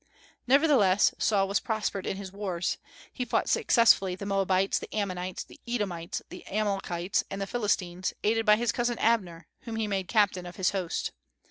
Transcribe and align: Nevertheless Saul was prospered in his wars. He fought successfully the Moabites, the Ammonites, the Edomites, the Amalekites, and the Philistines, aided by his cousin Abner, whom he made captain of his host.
Nevertheless 0.47 1.13
Saul 1.19 1.47
was 1.47 1.59
prospered 1.59 2.07
in 2.07 2.17
his 2.17 2.31
wars. 2.31 2.79
He 3.13 3.23
fought 3.23 3.47
successfully 3.49 4.15
the 4.15 4.25
Moabites, 4.25 4.79
the 4.79 4.91
Ammonites, 4.91 5.43
the 5.43 5.59
Edomites, 5.67 6.23
the 6.29 6.43
Amalekites, 6.47 7.23
and 7.29 7.39
the 7.39 7.45
Philistines, 7.45 8.11
aided 8.23 8.43
by 8.43 8.55
his 8.55 8.71
cousin 8.71 8.97
Abner, 8.97 9.45
whom 9.59 9.75
he 9.75 9.85
made 9.85 10.07
captain 10.07 10.47
of 10.47 10.55
his 10.55 10.71
host. 10.71 11.11